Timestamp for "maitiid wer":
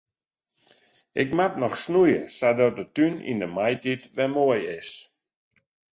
3.55-4.29